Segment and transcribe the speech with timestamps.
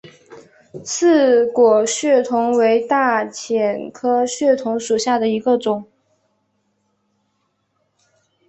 [0.83, 3.59] 刺果血桐为大戟
[3.93, 5.85] 科血桐属下的一个种。